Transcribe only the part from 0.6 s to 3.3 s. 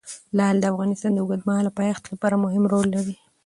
افغانستان د اوږدمهاله پایښت لپاره مهم رول لري.